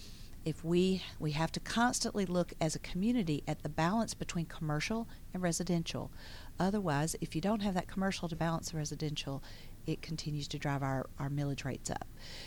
[0.45, 5.07] if we we have to constantly look as a community at the balance between commercial
[5.33, 6.11] and residential.
[6.59, 9.43] Otherwise, if you don't have that commercial to balance the residential,
[9.87, 12.07] it continues to drive our, our millage rates up.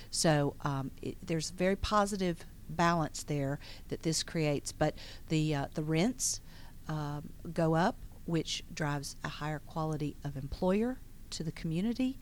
[0.10, 4.72] So um, it, there's very positive balance there that this creates.
[4.72, 4.96] But
[5.30, 6.42] the uh, the rents
[6.88, 11.00] um, go up, which drives a higher quality of employer
[11.32, 12.18] to the community.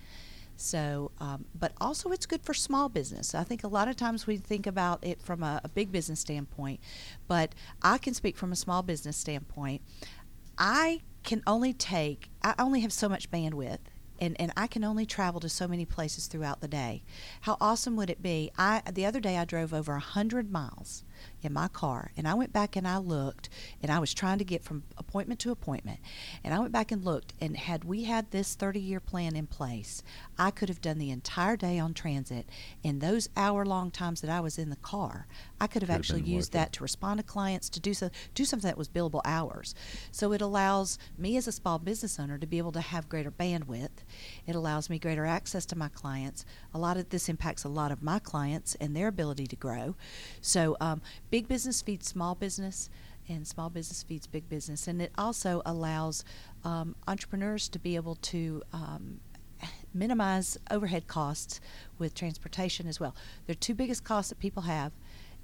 [0.55, 3.33] So, um, but also it's good for small business.
[3.33, 6.19] I think a lot of times we think about it from a, a big business
[6.19, 6.79] standpoint,
[7.27, 9.81] but I can speak from a small business standpoint.
[10.57, 13.79] I can only take, I only have so much bandwidth
[14.19, 17.03] and, and I can only travel to so many places throughout the day.
[17.41, 18.51] How awesome would it be?
[18.57, 21.03] I the other day I drove over a hundred miles
[21.41, 23.49] in my car and I went back and I looked
[23.81, 25.99] and I was trying to get from appointment to appointment
[26.43, 29.47] and I went back and looked and had we had this 30 year plan in
[29.47, 30.03] place
[30.37, 32.47] I could have done the entire day on transit
[32.83, 35.27] in those hour long times that I was in the car
[35.59, 38.09] I could have Could actually been used that to respond to clients to do so
[38.33, 39.75] do something that was billable hours.
[40.11, 43.31] So it allows me as a small business owner to be able to have greater
[43.31, 44.03] bandwidth.
[44.47, 46.45] It allows me greater access to my clients.
[46.73, 49.95] A lot of this impacts a lot of my clients and their ability to grow.
[50.41, 52.89] So um, big business feeds small business
[53.29, 54.87] and small business feeds big business.
[54.87, 56.23] And it also allows
[56.63, 59.19] um, entrepreneurs to be able to um,
[59.93, 61.61] minimize overhead costs
[61.97, 63.15] with transportation as well.
[63.47, 64.91] The two biggest costs that people have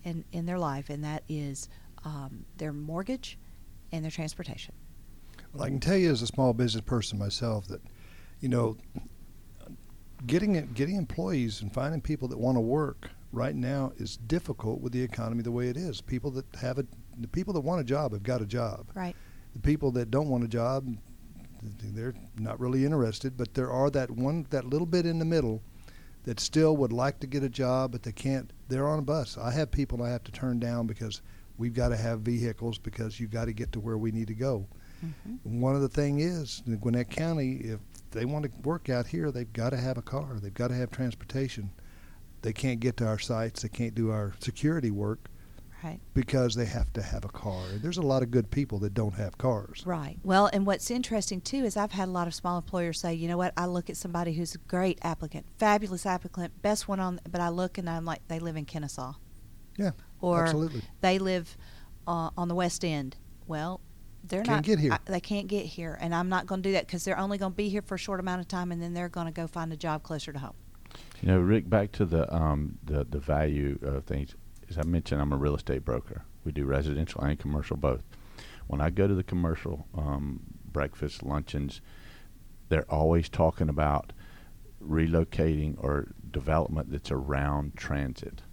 [0.03, 1.69] in, in their life and that is
[2.03, 3.37] um, their mortgage
[3.91, 4.73] and their transportation.
[5.53, 7.81] Well, I can tell you as a small business person myself that,
[8.39, 8.77] you know,
[10.25, 14.91] getting getting employees and finding people that want to work right now is difficult with
[14.93, 16.01] the economy the way it is.
[16.01, 16.85] People that have a,
[17.17, 18.87] the people that want a job have got a job.
[18.95, 19.15] right
[19.53, 20.87] The people that don't want a job,
[21.61, 23.37] they're not really interested.
[23.37, 25.61] But there are that one, that little bit in the middle,
[26.23, 28.51] that still would like to get a job, but they can't.
[28.67, 29.37] They're on a bus.
[29.37, 31.21] I have people I have to turn down because
[31.57, 34.35] we've got to have vehicles because you've got to get to where we need to
[34.35, 34.67] go.
[35.03, 35.39] Mhm.
[35.59, 37.79] One of the thing is in Gwinnett County, if
[38.11, 40.37] they want to work out here, they've got to have a car.
[40.41, 41.71] They've got to have transportation.
[42.41, 43.61] They can't get to our sites.
[43.61, 45.29] They can't do our security work
[45.83, 47.63] right because they have to have a car.
[47.81, 49.83] There's a lot of good people that don't have cars.
[49.85, 50.17] Right.
[50.23, 53.27] Well, and what's interesting too is I've had a lot of small employers say, you
[53.27, 57.19] know what, I look at somebody who's a great applicant, fabulous applicant, best one on,
[57.29, 59.13] but I look and I'm like, they live in Kennesaw.
[59.77, 60.81] Yeah, Or absolutely.
[61.01, 61.55] they live
[62.05, 63.15] uh, on the West End.
[63.47, 63.79] Well,
[64.23, 64.91] they're Can't not get here.
[64.91, 67.37] I, they can't get here, and I'm not going to do that because they're only
[67.37, 69.31] going to be here for a short amount of time, and then they're going to
[69.31, 70.55] go find a job closer to home.
[71.21, 74.35] You know, Rick, back to the um, the the value of things.
[74.69, 76.23] As I mentioned, I'm a real estate broker.
[76.45, 78.03] We do residential and commercial both.
[78.67, 81.81] When I go to the commercial um, breakfast luncheons,
[82.69, 84.13] they're always talking about
[84.81, 88.43] relocating or development that's around transit.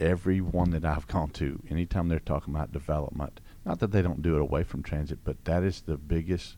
[0.00, 4.22] Every one that I've gone to, anytime they're talking about development, not that they don't
[4.22, 6.56] do it away from transit, but that is the biggest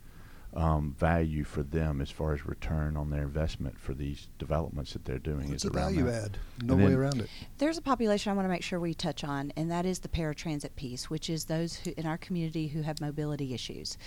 [0.56, 5.04] um, value for them as far as return on their investment for these developments that
[5.04, 5.52] they're doing.
[5.52, 6.24] It's is a value that.
[6.24, 6.38] add.
[6.62, 7.28] No And way then- around it.
[7.58, 10.08] There's a population I want to make sure we touch on, and that is the
[10.08, 13.98] paratransit piece, which is those who, in our community who have mobility issues.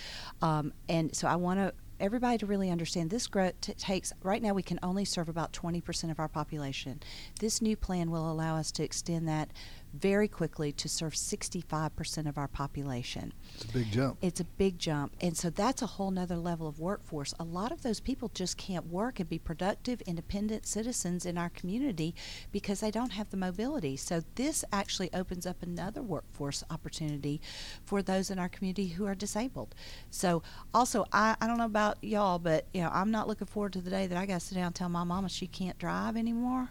[0.42, 4.42] Um, and so I want to everybody to really understand this growth t- takes right
[4.42, 6.98] now we can only serve about 20% of our population.
[7.42, 9.50] This new plan will allow us to extend that
[9.94, 13.34] very quickly to serve 65% of our population.
[13.56, 14.18] It's a big jump.
[14.22, 15.14] It's a big jump.
[15.22, 17.34] And so that's a whole nother level of workforce.
[17.40, 21.50] A lot of those people just can't work and be productive, independent citizens in our
[21.50, 22.14] community
[22.52, 23.96] because they don't have the mobility.
[23.98, 27.42] So this actually opens up another workforce opportunity
[27.84, 29.74] for those in our community who are disabled.
[30.12, 33.74] So also I, I don't know about y'all, but you know, I'm not looking forward
[33.74, 36.16] to the day that I gotta sit down and tell my mama she can't drive
[36.16, 36.70] anymore.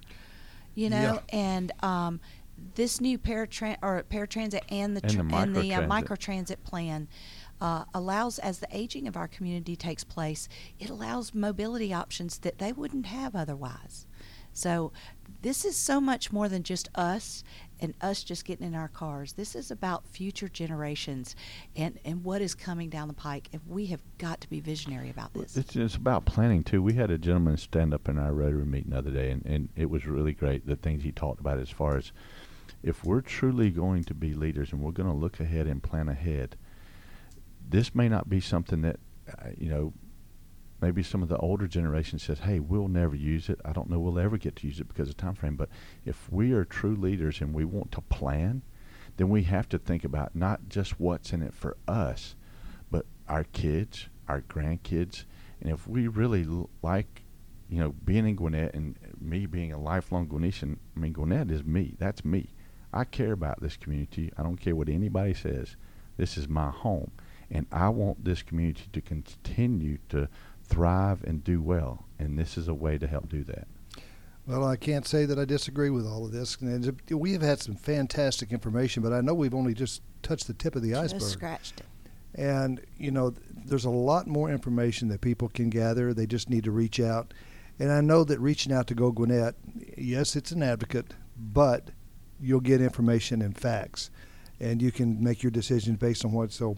[0.74, 1.36] You know, Yeah.
[1.36, 2.20] and um
[2.74, 5.88] this new paratran or paratransit and the And the tr- and the uh, microtransit.
[5.88, 7.08] microtransit plan
[7.60, 12.58] uh, allows, as the aging of our community takes place, it allows mobility options that
[12.58, 14.06] they wouldn't have otherwise.
[14.52, 14.92] So,
[15.40, 17.44] this is so much more than just us
[17.80, 19.34] and us just getting in our cars.
[19.34, 21.36] This is about future generations
[21.76, 23.48] and, and what is coming down the pike.
[23.52, 25.56] And we have got to be visionary about this.
[25.56, 26.82] It's, it's about planning too.
[26.82, 29.68] We had a gentleman stand up in our Rotary meeting the other day, and, and
[29.76, 30.66] it was really great.
[30.66, 32.10] The things he talked about as far as
[32.82, 36.08] if we're truly going to be leaders and we're going to look ahead and plan
[36.08, 36.56] ahead,
[37.68, 38.98] this may not be something that
[39.28, 39.92] uh, you know.
[40.80, 43.60] Maybe some of the older generation says, "Hey, we'll never use it.
[43.64, 45.70] I don't know we'll ever get to use it because of time frame." But
[46.04, 48.62] if we are true leaders and we want to plan,
[49.16, 52.36] then we have to think about not just what's in it for us,
[52.92, 55.24] but our kids, our grandkids,
[55.60, 57.24] and if we really l- like,
[57.68, 61.64] you know, being in Gwinnett and me being a lifelong Gwinnettian, I mean, Gwinnett is
[61.64, 61.96] me.
[61.98, 62.50] That's me.
[62.92, 64.32] I care about this community.
[64.38, 65.76] I don't care what anybody says.
[66.16, 67.12] This is my home,
[67.50, 70.28] and I want this community to continue to
[70.64, 72.06] thrive and do well.
[72.18, 73.68] And this is a way to help do that.
[74.46, 76.56] Well, I can't say that I disagree with all of this.
[76.56, 80.54] And we have had some fantastic information, but I know we've only just touched the
[80.54, 81.28] tip of the Just iceberg.
[81.28, 81.86] scratched it.
[82.34, 83.34] And, you know,
[83.66, 86.14] there's a lot more information that people can gather.
[86.14, 87.34] They just need to reach out.
[87.78, 89.54] And I know that reaching out to Go Gwinnett,
[89.96, 91.90] yes, it's an advocate, but
[92.40, 94.10] you'll get information and facts.
[94.60, 96.52] And you can make your decisions based on what.
[96.52, 96.76] So,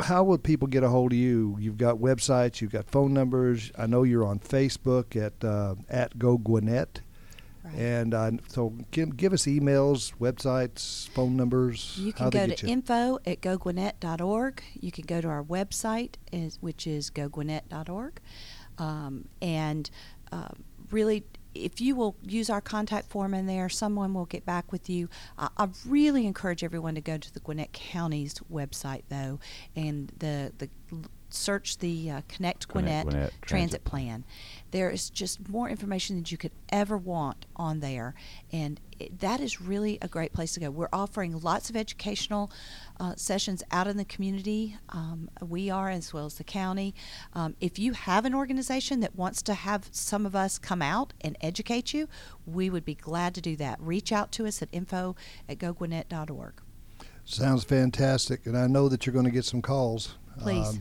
[0.00, 1.56] how would people get a hold of you?
[1.58, 3.72] You've got websites, you've got phone numbers.
[3.76, 7.00] I know you're on Facebook at uh, at Go Gwinnett.
[7.64, 7.74] Right.
[7.74, 11.96] And uh, so give, give us emails, websites, phone numbers.
[11.98, 12.72] You can go to you.
[12.72, 14.62] info at gogwinnett.org.
[14.80, 18.20] You can go to our website, is, which is gogwinnett.org.
[18.78, 19.90] Um, and
[20.32, 21.24] um, really,
[21.64, 25.08] if you will use our contact form in there, someone will get back with you.
[25.38, 29.38] I, I really encourage everyone to go to the Gwinnett County's website, though,
[29.76, 30.68] and the, the
[31.30, 34.24] search the uh, Connect Gwinnett- Gwinnett, Gwinnett Transit Transit Plan.
[34.70, 38.14] There is just more information than you could ever want on there,
[38.52, 40.70] and it, that is really a great place to go.
[40.70, 42.50] We're offering lots of educational
[43.00, 44.76] uh, sessions out in the community.
[44.90, 46.94] Um, we are, as well as the county.
[47.32, 51.14] Um, if you have an organization that wants to have some of us come out
[51.20, 52.08] and educate you,
[52.46, 53.80] we would be glad to do that.
[53.80, 55.16] Reach out to us at info
[55.48, 56.54] at gogwinnett.org.
[57.24, 60.16] Sounds fantastic, and I know that you're going to get some calls.
[60.38, 60.80] Please.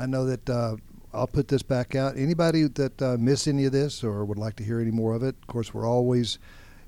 [0.00, 0.76] I know that uh,
[1.12, 2.16] I'll put this back out.
[2.16, 5.22] Anybody that uh, missed any of this or would like to hear any more of
[5.22, 6.38] it, of course, we're always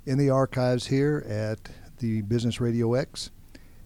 [0.06, 1.58] in the archives here at
[1.98, 3.30] the Business Radio X,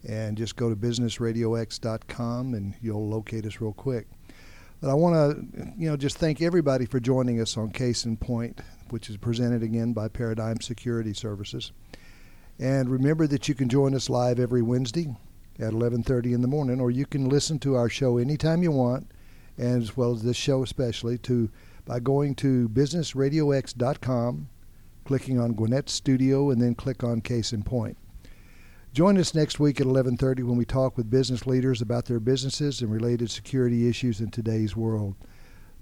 [0.08, 4.06] and just go to businessradiox.com and you'll locate us real quick.
[4.80, 8.16] But I want to, you know, just thank everybody for joining us on Case in
[8.16, 8.60] Point,
[8.90, 11.72] which is presented again by Paradigm Security Services.
[12.60, 15.16] And remember that you can join us live every Wednesday
[15.58, 19.10] at 11:30 in the morning, or you can listen to our show anytime you want,
[19.58, 21.50] and as well as this show especially, to
[21.84, 24.48] by going to businessradiox.com,
[25.04, 27.96] clicking on Gwinnett Studio, and then click on Case in Point.
[28.92, 32.80] Join us next week at 11:30 when we talk with business leaders about their businesses
[32.80, 35.16] and related security issues in today's world.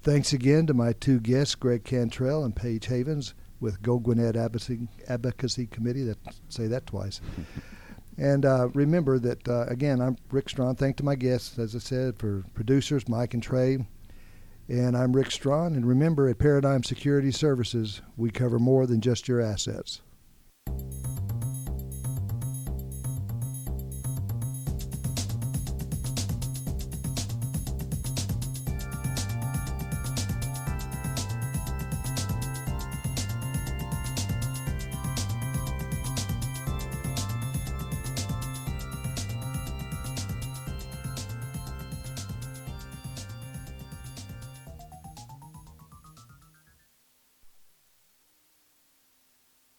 [0.02, 4.88] Thanks again to my two guests, Greg Cantrell and Paige Havens with Go Gwinnett Advocacy,
[5.08, 6.02] Advocacy Committee.
[6.02, 6.18] That
[6.48, 7.20] say that twice.
[8.16, 10.76] And uh, remember that, uh, again, I'm Rick Strawn.
[10.76, 13.78] Thank to my guests, as I said, for producers, Mike and Trey.
[14.68, 15.74] And I'm Rick Strawn.
[15.74, 20.00] And remember, at Paradigm Security Services, we cover more than just your assets.